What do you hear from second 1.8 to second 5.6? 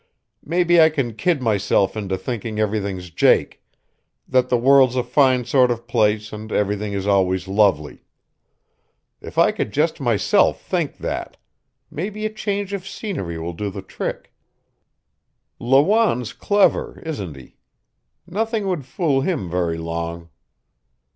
into thinking everything's jake, that the world's a fine